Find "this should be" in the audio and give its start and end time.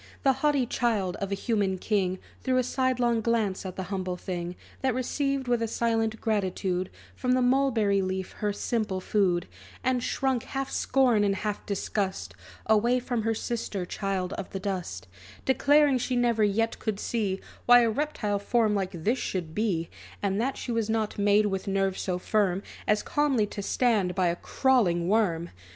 19.03-19.87